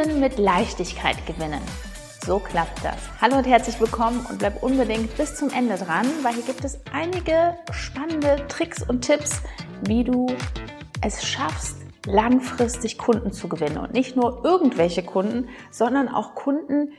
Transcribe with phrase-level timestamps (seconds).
[0.00, 1.60] Kunden mit Leichtigkeit gewinnen.
[2.24, 2.96] So klappt das.
[3.20, 6.78] Hallo und herzlich willkommen und bleib unbedingt bis zum Ende dran, weil hier gibt es
[6.90, 9.42] einige spannende Tricks und Tipps,
[9.82, 10.28] wie du
[11.02, 13.76] es schaffst, langfristig Kunden zu gewinnen.
[13.76, 16.92] Und nicht nur irgendwelche Kunden, sondern auch Kunden,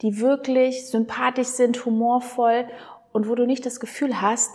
[0.00, 2.66] die wirklich sympathisch sind, humorvoll
[3.12, 4.50] und wo du nicht das Gefühl hast,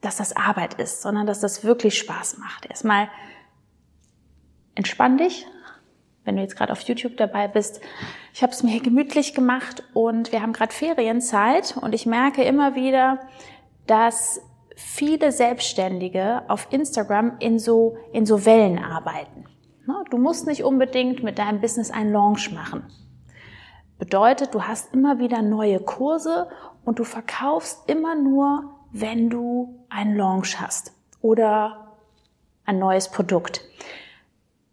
[0.00, 2.66] dass das Arbeit ist, sondern dass das wirklich Spaß macht.
[2.66, 3.08] Erstmal
[4.74, 5.46] entspann dich,
[6.24, 7.80] wenn du jetzt gerade auf YouTube dabei bist.
[8.32, 12.74] Ich habe es mir gemütlich gemacht und wir haben gerade Ferienzeit und ich merke immer
[12.74, 13.20] wieder,
[13.86, 14.40] dass
[14.76, 19.44] viele Selbstständige auf Instagram in so, in so Wellen arbeiten.
[20.10, 22.84] Du musst nicht unbedingt mit deinem Business einen Launch machen.
[23.98, 26.48] Bedeutet, du hast immer wieder neue Kurse
[26.84, 31.96] und du verkaufst immer nur, wenn du einen Launch hast oder
[32.64, 33.62] ein neues Produkt.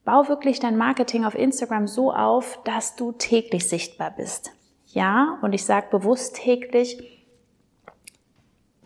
[0.04, 4.52] Bau wirklich dein Marketing auf Instagram so auf, dass du täglich sichtbar bist.
[4.88, 7.26] Ja, und ich sage bewusst täglich,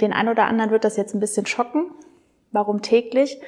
[0.02, 1.92] den einen oder anderen wird das jetzt ein bisschen schocken.
[2.52, 3.40] Warum täglich?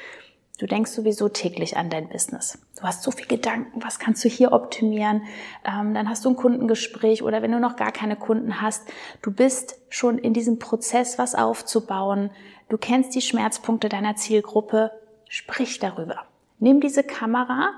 [0.57, 2.57] Du denkst sowieso täglich an dein Business.
[2.77, 5.21] Du hast so viel Gedanken, was kannst du hier optimieren?
[5.63, 8.87] Ähm, dann hast du ein Kundengespräch oder wenn du noch gar keine Kunden hast,
[9.21, 12.31] du bist schon in diesem Prozess, was aufzubauen.
[12.69, 14.91] Du kennst die Schmerzpunkte deiner Zielgruppe.
[15.29, 16.25] Sprich darüber.
[16.59, 17.71] Nimm diese Kamera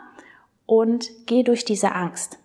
[0.65, 2.37] und geh durch diese Angst.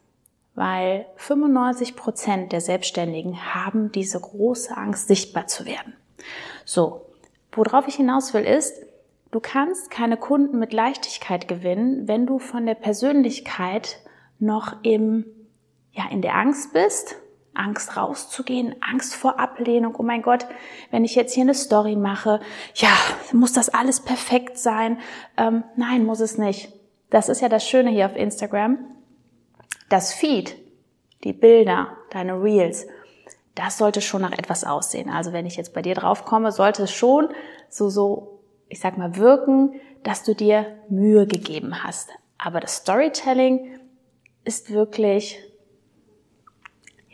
[0.55, 5.95] Weil 95 Prozent der Selbstständigen haben diese große Angst, sichtbar zu werden.
[6.65, 7.07] So.
[7.53, 8.75] Worauf ich hinaus will ist,
[9.35, 13.99] Du kannst keine Kunden mit Leichtigkeit gewinnen, wenn du von der Persönlichkeit
[14.39, 15.27] noch im,
[15.91, 17.17] ja, in der Angst bist,
[17.55, 19.95] Angst rauszugehen, Angst vor Ablehnung.
[19.99, 20.47] Oh mein Gott,
[20.91, 22.41] wenn ich jetzt hier eine Story mache,
[22.75, 22.91] ja,
[23.33, 24.99] muss das alles perfekt sein?
[25.37, 26.73] Ähm, nein, muss es nicht.
[27.11, 28.79] Das ist ja das Schöne hier auf Instagram.
[29.89, 30.57] Das Feed,
[31.23, 32.87] die Bilder, deine Reels,
[33.55, 35.11] das sollte schon nach etwas aussehen.
[35.11, 37.29] Also wenn ich jetzt bei dir drauf komme, sollte es schon
[37.69, 42.11] so, so ich sag mal, wirken, dass du dir Mühe gegeben hast.
[42.39, 43.79] Aber das Storytelling
[44.45, 45.39] ist wirklich,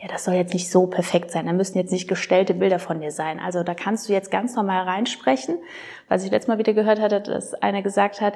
[0.01, 1.45] ja, das soll jetzt nicht so perfekt sein.
[1.45, 3.39] Da müssen jetzt nicht gestellte Bilder von dir sein.
[3.39, 5.57] Also da kannst du jetzt ganz normal reinsprechen.
[6.07, 8.33] Was ich letztes Mal wieder gehört hatte, dass einer gesagt hat,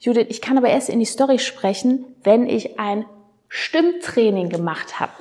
[0.00, 3.06] Judith, ich kann aber erst in die Story sprechen, wenn ich ein
[3.48, 5.12] Stimmtraining gemacht habe.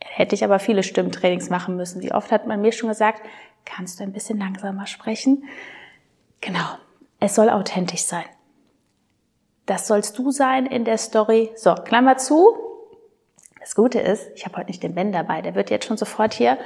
[0.00, 2.02] Hätte ich aber viele Stimmtrainings machen müssen.
[2.02, 3.22] Wie oft hat man mir schon gesagt,
[3.68, 5.44] Kannst du ein bisschen langsamer sprechen?
[6.40, 6.78] Genau.
[7.20, 8.24] Es soll authentisch sein.
[9.68, 11.50] Das sollst du sein in der Story.
[11.54, 12.56] So, Klammer zu.
[13.60, 15.42] Das Gute ist, ich habe heute nicht den Ben dabei.
[15.42, 16.56] Der wird jetzt schon sofort hier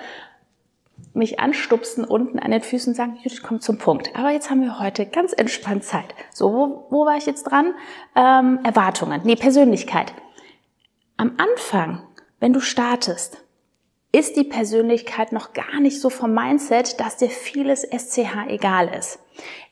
[1.12, 4.14] mich anstupsen unten an den Füßen und sagen, Judith, komm zum Punkt.
[4.14, 6.14] Aber jetzt haben wir heute ganz entspannt Zeit.
[6.32, 7.74] So, wo, wo war ich jetzt dran?
[8.14, 9.20] Ähm, Erwartungen.
[9.24, 10.14] Nee, Persönlichkeit.
[11.16, 12.06] Am Anfang,
[12.38, 13.42] wenn du startest,
[14.12, 19.18] ist die Persönlichkeit noch gar nicht so vom Mindset, dass dir vieles SCH egal ist.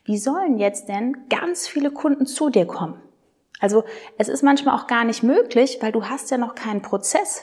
[0.05, 3.01] Wie sollen jetzt denn ganz viele Kunden zu dir kommen?
[3.61, 3.85] Also
[4.19, 7.43] es ist manchmal auch gar nicht möglich, weil du hast ja noch keinen Prozess,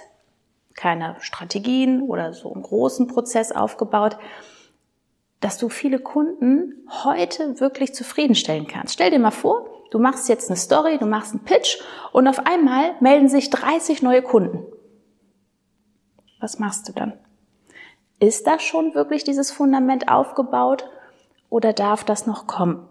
[0.75, 4.17] keine Strategien oder so einen großen Prozess aufgebaut,
[5.39, 8.95] dass du viele Kunden heute wirklich zufriedenstellen kannst.
[8.95, 11.79] Stell dir mal vor, du machst jetzt eine Story, du machst einen Pitch
[12.11, 14.66] und auf einmal melden sich 30 neue Kunden.
[16.39, 17.13] Was machst du dann?
[18.19, 20.89] Ist da schon wirklich dieses Fundament aufgebaut
[21.49, 22.88] oder darf das noch kommen?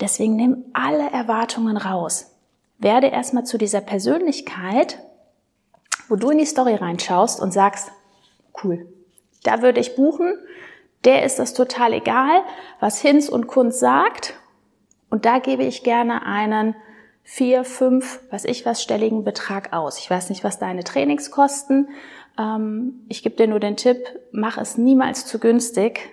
[0.00, 2.34] Deswegen nimm alle Erwartungen raus.
[2.78, 4.98] Werde erstmal zu dieser Persönlichkeit,
[6.08, 7.92] wo du in die Story reinschaust und sagst,
[8.64, 8.86] cool,
[9.42, 10.34] da würde ich buchen,
[11.04, 12.42] der ist das total egal,
[12.78, 14.34] was Hinz und Kunz sagt.
[15.08, 16.74] Und da gebe ich gerne einen
[17.22, 19.98] vier, fünf, was ich was, stelligen Betrag aus.
[19.98, 21.88] Ich weiß nicht, was deine Trainings kosten.
[22.38, 23.98] Ähm, ich gebe dir nur den Tipp,
[24.32, 26.10] mach es niemals zu günstig,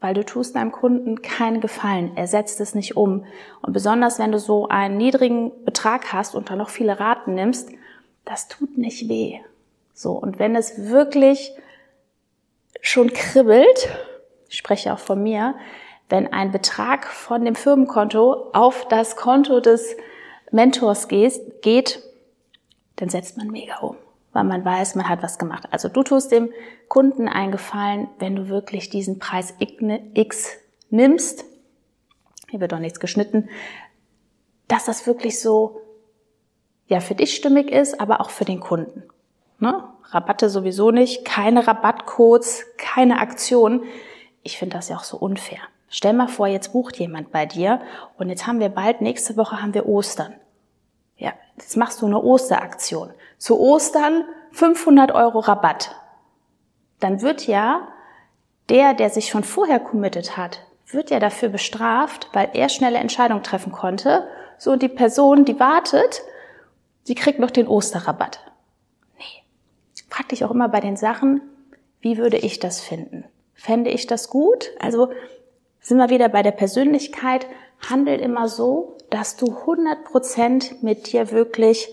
[0.00, 2.12] weil du tust deinem Kunden keinen Gefallen.
[2.16, 3.24] Er setzt es nicht um.
[3.62, 7.70] Und besonders wenn du so einen niedrigen Betrag hast und dann noch viele Raten nimmst,
[8.24, 9.40] das tut nicht weh.
[9.94, 10.12] So.
[10.12, 11.52] Und wenn es wirklich
[12.80, 13.88] schon kribbelt,
[14.48, 15.54] ich spreche auch von mir,
[16.08, 19.96] wenn ein Betrag von dem Firmenkonto auf das Konto des
[20.50, 22.02] Mentors geht,
[22.96, 23.96] dann setzt man mega um,
[24.38, 25.66] weil man weiß, man hat was gemacht.
[25.72, 26.52] Also du tust dem
[26.86, 30.58] Kunden einen Gefallen, wenn du wirklich diesen Preis X
[30.90, 31.44] nimmst.
[32.48, 33.48] Hier wird doch nichts geschnitten,
[34.68, 35.80] dass das wirklich so
[36.86, 39.02] ja für dich stimmig ist, aber auch für den Kunden.
[39.58, 39.82] Ne?
[40.04, 43.82] Rabatte sowieso nicht, keine Rabattcodes, keine Aktionen.
[44.44, 45.58] Ich finde das ja auch so unfair.
[45.88, 47.80] Stell mal vor, jetzt bucht jemand bei dir
[48.18, 50.34] und jetzt haben wir bald, nächste Woche haben wir Ostern.
[51.16, 53.10] Ja, jetzt machst du eine Osteraktion.
[53.38, 55.94] Zu Ostern 500 Euro Rabatt.
[57.00, 57.88] Dann wird ja
[58.68, 63.42] der, der sich schon vorher committed hat, wird ja dafür bestraft, weil er schnelle Entscheidungen
[63.42, 64.26] treffen konnte.
[64.58, 66.22] So, und die Person, die wartet,
[67.06, 68.40] die kriegt noch den Osterrabatt.
[69.18, 70.04] Nee.
[70.08, 71.40] Frag dich auch immer bei den Sachen,
[72.00, 73.24] wie würde ich das finden?
[73.54, 74.70] Fände ich das gut?
[74.78, 75.10] Also
[75.80, 77.46] sind wir wieder bei der Persönlichkeit.
[77.88, 81.92] Handel immer so, dass du 100% mit dir wirklich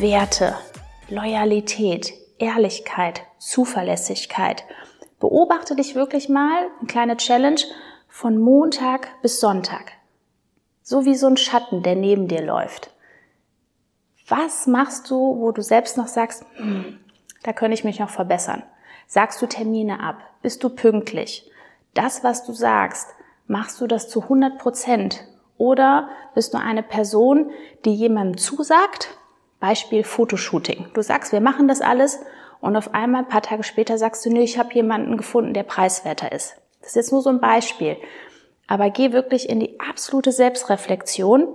[0.00, 0.54] Werte,
[1.08, 4.62] Loyalität, Ehrlichkeit, Zuverlässigkeit.
[5.18, 7.60] Beobachte dich wirklich mal, eine kleine Challenge,
[8.06, 9.90] von Montag bis Sonntag.
[10.82, 12.94] So wie so ein Schatten, der neben dir läuft.
[14.28, 17.00] Was machst du, wo du selbst noch sagst, hm,
[17.42, 18.62] da könnte ich mich noch verbessern?
[19.08, 20.18] Sagst du Termine ab?
[20.42, 21.50] Bist du pünktlich?
[21.94, 23.08] Das, was du sagst,
[23.48, 25.24] machst du das zu 100 Prozent?
[25.56, 27.50] Oder bist du eine Person,
[27.84, 29.18] die jemandem zusagt?
[29.60, 30.86] Beispiel Fotoshooting.
[30.94, 32.20] Du sagst, wir machen das alles
[32.60, 35.62] und auf einmal ein paar Tage später sagst du, nö, ich habe jemanden gefunden, der
[35.62, 36.56] preiswerter ist.
[36.80, 37.96] Das ist jetzt nur so ein Beispiel.
[38.66, 41.48] Aber geh wirklich in die absolute Selbstreflexion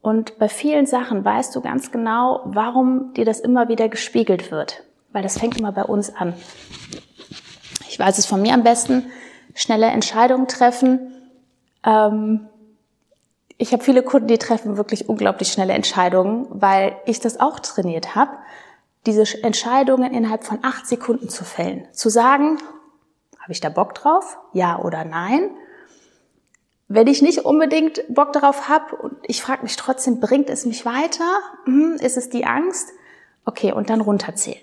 [0.00, 4.84] und bei vielen Sachen weißt du ganz genau, warum dir das immer wieder gespiegelt wird
[5.14, 6.34] weil das fängt immer bei uns an.
[7.88, 9.06] Ich weiß es von mir am besten,
[9.54, 11.12] schnelle Entscheidungen treffen.
[11.86, 12.48] Ähm,
[13.56, 18.14] ich habe viele Kunden, die treffen wirklich unglaublich schnelle Entscheidungen, weil ich das auch trainiert
[18.14, 18.32] habe,
[19.06, 21.86] diese Entscheidungen innerhalb von acht Sekunden zu fällen.
[21.92, 22.58] Zu sagen,
[23.38, 24.38] habe ich da Bock drauf?
[24.52, 25.50] Ja oder nein?
[26.88, 30.84] Wenn ich nicht unbedingt Bock darauf habe und ich frage mich trotzdem, bringt es mich
[30.84, 31.38] weiter?
[31.64, 32.90] Hm, ist es die Angst?
[33.44, 34.62] Okay, und dann runterzählen.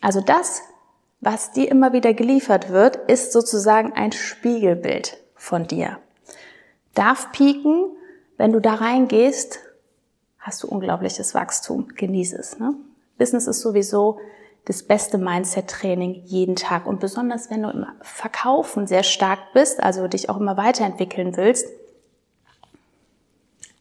[0.00, 0.62] Also das,
[1.20, 5.98] was dir immer wieder geliefert wird, ist sozusagen ein Spiegelbild von dir.
[6.94, 7.96] Darf pieken,
[8.40, 9.58] wenn du da reingehst,
[10.38, 11.88] hast du unglaubliches Wachstum.
[11.94, 12.58] Genieße es.
[12.58, 12.74] Ne?
[13.18, 14.18] Business ist sowieso
[14.64, 16.86] das beste Mindset-Training jeden Tag.
[16.86, 21.66] Und besonders wenn du im Verkaufen sehr stark bist, also dich auch immer weiterentwickeln willst,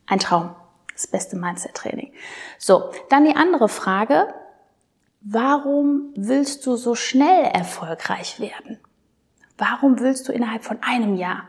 [0.08, 0.54] ein Traum.
[0.94, 2.12] Das beste Mindset-Training.
[2.58, 4.28] So, dann die andere Frage,
[5.22, 8.80] Warum willst du so schnell erfolgreich werden?
[9.58, 11.44] Warum willst du innerhalb von einem Jahr?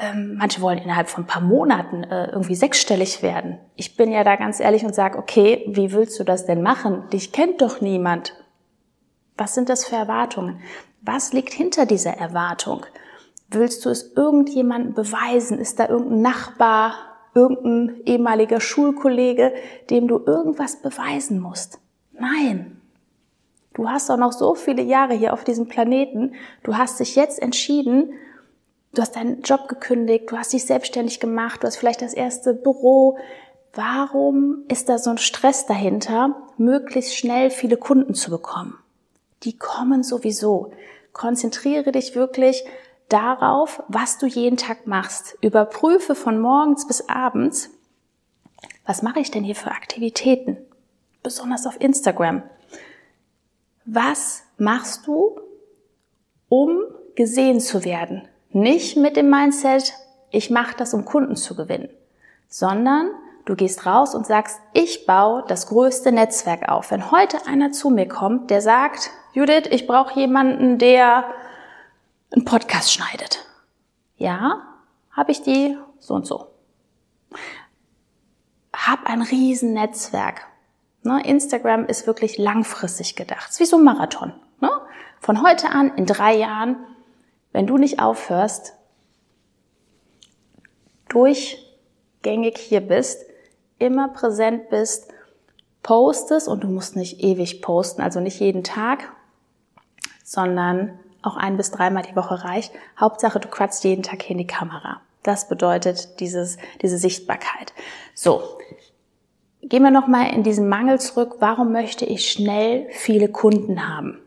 [0.00, 3.58] Ähm, manche wollen innerhalb von ein paar Monaten äh, irgendwie sechsstellig werden.
[3.74, 7.08] Ich bin ja da ganz ehrlich und sage, okay, wie willst du das denn machen?
[7.10, 8.34] Dich kennt doch niemand.
[9.36, 10.60] Was sind das für Erwartungen?
[11.02, 12.86] Was liegt hinter dieser Erwartung?
[13.48, 15.58] Willst du es irgendjemandem beweisen?
[15.58, 16.94] Ist da irgendein Nachbar,
[17.34, 19.52] irgendein ehemaliger Schulkollege,
[19.90, 21.80] dem du irgendwas beweisen musst?
[22.12, 22.78] Nein,
[23.78, 26.34] Du hast doch noch so viele Jahre hier auf diesem Planeten.
[26.64, 28.12] Du hast dich jetzt entschieden,
[28.92, 32.54] du hast deinen Job gekündigt, du hast dich selbstständig gemacht, du hast vielleicht das erste
[32.54, 33.18] Büro.
[33.74, 38.78] Warum ist da so ein Stress dahinter, möglichst schnell viele Kunden zu bekommen?
[39.44, 40.72] Die kommen sowieso.
[41.12, 42.64] Konzentriere dich wirklich
[43.08, 45.36] darauf, was du jeden Tag machst.
[45.40, 47.70] Überprüfe von morgens bis abends,
[48.84, 50.56] was mache ich denn hier für Aktivitäten?
[51.22, 52.42] Besonders auf Instagram.
[53.84, 55.38] Was machst du,
[56.48, 56.80] um
[57.14, 58.26] gesehen zu werden?
[58.50, 59.92] Nicht mit dem Mindset,
[60.30, 61.90] ich mache das, um Kunden zu gewinnen,
[62.48, 63.10] sondern
[63.44, 66.90] du gehst raus und sagst, ich baue das größte Netzwerk auf.
[66.90, 71.24] Wenn heute einer zu mir kommt, der sagt, Judith, ich brauche jemanden, der
[72.32, 73.46] einen Podcast schneidet.
[74.16, 74.62] Ja,
[75.12, 76.48] habe ich die so und so.
[78.74, 80.46] Hab ein riesen Netzwerk.
[81.02, 81.22] Ne?
[81.24, 83.46] Instagram ist wirklich langfristig gedacht.
[83.48, 84.32] Es ist wie so ein Marathon.
[84.60, 84.70] Ne?
[85.20, 86.76] Von heute an, in drei Jahren,
[87.58, 88.74] wenn du nicht aufhörst,
[91.08, 93.26] durchgängig hier bist,
[93.80, 95.08] immer präsent bist,
[95.82, 99.12] postest und du musst nicht ewig posten, also nicht jeden Tag,
[100.22, 102.72] sondern auch ein bis dreimal die Woche reicht.
[102.96, 105.00] Hauptsache, du quatschst jeden Tag hier in die Kamera.
[105.24, 107.72] Das bedeutet dieses, diese Sichtbarkeit.
[108.14, 108.40] So.
[109.62, 111.38] Gehen wir nochmal in diesen Mangel zurück.
[111.40, 114.20] Warum möchte ich schnell viele Kunden haben?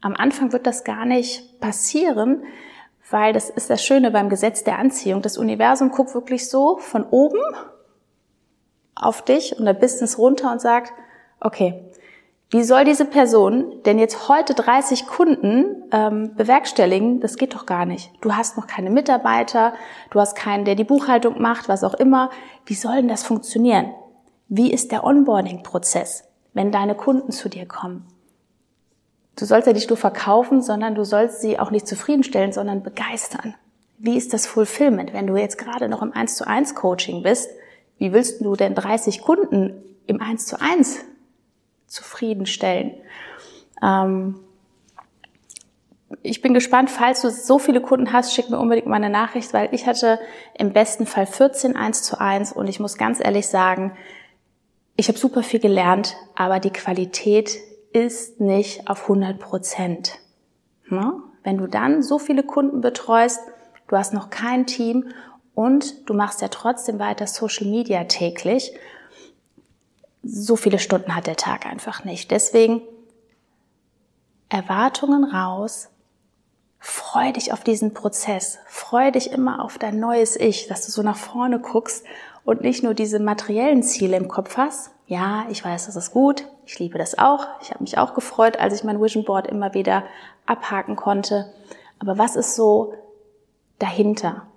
[0.00, 2.42] Am Anfang wird das gar nicht passieren,
[3.10, 5.22] weil das ist das Schöne beim Gesetz der Anziehung.
[5.22, 7.40] Das Universum guckt wirklich so von oben
[8.94, 10.92] auf dich und der Business runter und sagt,
[11.40, 11.84] okay,
[12.50, 17.20] wie soll diese Person denn jetzt heute 30 Kunden ähm, bewerkstelligen?
[17.20, 18.12] Das geht doch gar nicht.
[18.20, 19.74] Du hast noch keine Mitarbeiter,
[20.10, 22.30] du hast keinen, der die Buchhaltung macht, was auch immer.
[22.64, 23.90] Wie soll denn das funktionieren?
[24.48, 26.24] Wie ist der Onboarding-Prozess,
[26.54, 28.06] wenn deine Kunden zu dir kommen?
[29.36, 33.54] Du sollst ja nicht nur verkaufen, sondern du sollst sie auch nicht zufriedenstellen, sondern begeistern.
[33.98, 35.12] Wie ist das Fulfillment?
[35.12, 37.50] Wenn du jetzt gerade noch im 1 zu 1 Coaching bist,
[37.98, 41.00] wie willst du denn 30 Kunden im 1 zu 1
[41.86, 42.94] zufriedenstellen?
[43.82, 44.36] Ähm
[46.22, 49.52] ich bin gespannt, falls du so viele Kunden hast, schick mir unbedingt mal eine Nachricht,
[49.52, 50.20] weil ich hatte
[50.54, 53.96] im besten Fall 14 1 zu 1 und ich muss ganz ehrlich sagen,
[54.96, 57.58] ich habe super viel gelernt, aber die Qualität
[57.96, 60.18] ist nicht auf 100 Prozent.
[60.88, 61.14] Ne?
[61.42, 63.40] Wenn du dann so viele Kunden betreust,
[63.88, 65.08] du hast noch kein Team
[65.54, 68.72] und du machst ja trotzdem weiter Social Media täglich,
[70.22, 72.30] so viele Stunden hat der Tag einfach nicht.
[72.30, 72.82] Deswegen
[74.50, 75.88] Erwartungen raus,
[76.78, 81.02] freu dich auf diesen Prozess, freu dich immer auf dein neues Ich, dass du so
[81.02, 82.04] nach vorne guckst
[82.44, 84.90] und nicht nur diese materiellen Ziele im Kopf hast.
[85.06, 87.46] Ja, ich weiß, das ist gut, ich liebe das auch.
[87.62, 90.02] Ich habe mich auch gefreut, als ich mein Vision Board immer wieder
[90.46, 91.52] abhaken konnte.
[92.00, 92.92] Aber was ist so
[93.78, 94.48] dahinter?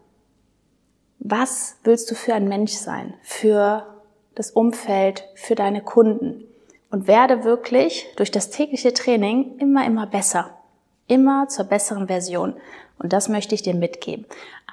[1.20, 3.14] Was willst du für ein Mensch sein?
[3.22, 3.86] Für
[4.34, 6.46] das Umfeld, für deine Kunden?
[6.92, 10.58] Und werde wirklich durch das tägliche Training immer, immer besser.
[11.06, 12.56] Immer zur besseren Version.
[12.98, 14.26] Und das möchte ich dir mitgeben.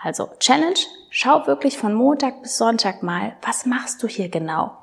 [0.02, 0.78] Also Challenge,
[1.11, 4.78] schau wirklich von Montag bis Sonntag mal, was machst du hier genau?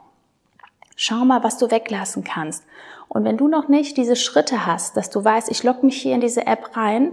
[0.96, 2.64] Schau mal, was du weglassen kannst.
[3.08, 6.16] Und wenn du noch nicht diese Schritte hast, dass du weißt, ich logge mich hier
[6.16, 7.12] in diese App rein,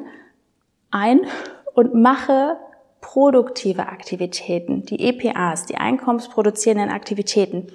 [0.90, 1.20] ein
[1.74, 2.56] und mache
[3.00, 7.68] produktive Aktivitäten, die EPAs, die einkommensproduzierenden Aktivitäten.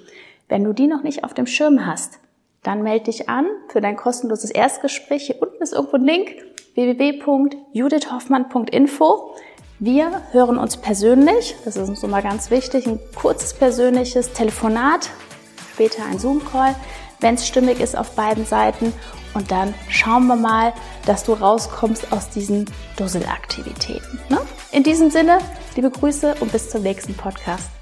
[0.48, 2.20] Wenn du die noch nicht auf dem Schirm hast,
[2.62, 5.26] dann melde dich an für dein kostenloses Erstgespräch.
[5.26, 6.36] Hier unten ist irgendwo ein Link
[6.74, 9.34] www.judithhoffmann.info.
[9.78, 15.10] Wir hören uns persönlich, das ist uns immer ganz wichtig, ein kurzes persönliches Telefonat
[15.76, 16.74] später ein Zoom-Call,
[17.20, 18.94] wenn es stimmig ist auf beiden Seiten.
[19.34, 20.72] Und dann schauen wir mal,
[21.04, 22.64] dass du rauskommst aus diesen
[22.96, 24.18] Dusselaktivitäten.
[24.30, 24.38] Ne?
[24.72, 25.38] In diesem Sinne,
[25.74, 27.75] liebe Grüße und bis zum nächsten Podcast.